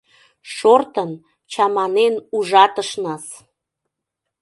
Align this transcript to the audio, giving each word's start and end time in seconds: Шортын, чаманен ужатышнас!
Шортын, 0.55 1.11
чаманен 1.51 2.15
ужатышнас! 2.37 3.25